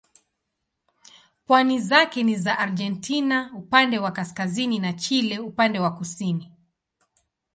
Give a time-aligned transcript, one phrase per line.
[1.45, 6.51] Pwani zake ni za Argentina upande wa kaskazini na Chile upande wa kusini.